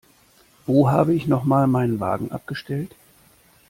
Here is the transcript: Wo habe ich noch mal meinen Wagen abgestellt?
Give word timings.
Wo 0.65 0.89
habe 0.89 1.13
ich 1.13 1.27
noch 1.27 1.43
mal 1.43 1.67
meinen 1.67 1.99
Wagen 1.99 2.31
abgestellt? 2.31 2.95